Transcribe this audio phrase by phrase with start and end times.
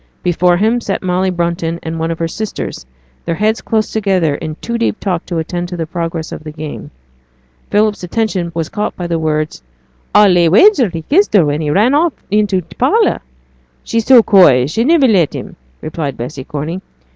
[0.23, 2.87] Before him sat Molly Brunton and one of her sisters,
[3.23, 6.49] their heads close together in too deep talk to attend to the progress of the
[6.51, 6.89] game.
[7.69, 9.61] Philip's attention was caught by the words
[10.15, 13.21] 'I'll lay any wager he kissed her when he ran off into t' parlour.'
[13.83, 16.81] 'She's so coy she'd niver let him,' replied Bessy Corney.